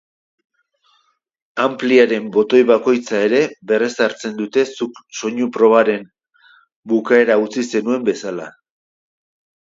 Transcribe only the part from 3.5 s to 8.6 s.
berrezartzen dute zuk soinu probaren bukaera utzi zenuen bezala.